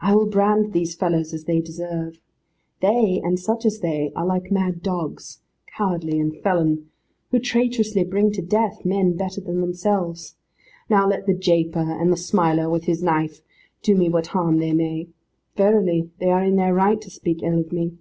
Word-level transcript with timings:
I 0.00 0.14
will 0.14 0.24
brand 0.24 0.72
these 0.72 0.94
folk 0.94 1.12
as 1.12 1.44
they 1.44 1.60
deserve. 1.60 2.18
They, 2.80 3.20
and 3.22 3.38
such 3.38 3.66
as 3.66 3.80
they, 3.80 4.10
are 4.16 4.24
like 4.24 4.50
mad 4.50 4.82
dogs 4.82 5.42
cowardly 5.76 6.18
and 6.18 6.34
felon 6.34 6.88
who 7.30 7.38
traitorously 7.38 8.02
bring 8.02 8.32
to 8.32 8.40
death 8.40 8.86
men 8.86 9.18
better 9.18 9.42
than 9.42 9.60
themselves. 9.60 10.34
Now 10.88 11.06
let 11.06 11.26
the 11.26 11.34
japer, 11.34 12.00
and 12.00 12.10
the 12.10 12.16
smiler 12.16 12.70
with 12.70 12.84
his 12.84 13.02
knife, 13.02 13.42
do 13.82 13.94
me 13.94 14.08
what 14.08 14.28
harm 14.28 14.60
they 14.60 14.72
may. 14.72 15.08
Verily 15.56 16.08
they 16.20 16.30
are 16.30 16.42
in 16.42 16.56
their 16.56 16.72
right 16.72 16.98
to 17.02 17.10
speak 17.10 17.42
ill 17.42 17.58
of 17.58 17.70
me. 17.70 17.98